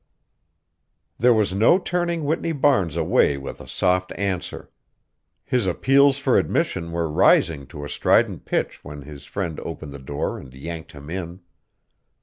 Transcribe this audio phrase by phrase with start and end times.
[1.19, 4.71] There was no turning Whitney Barnes away with a soft answer.
[5.45, 9.99] His appeals for admission were rising to a strident pitch when his friend opened the
[9.99, 11.41] door and yanked him in.